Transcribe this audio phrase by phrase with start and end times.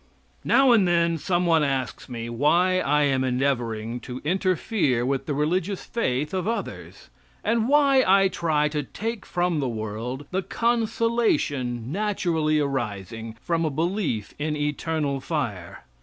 [0.43, 5.35] Now and then some one asks me why I am endeavoring to interfere with the
[5.35, 7.11] religious faith of others,
[7.43, 13.69] and why I try to take from the world the consolation naturally arising from a
[13.69, 15.85] belief in eternal fire.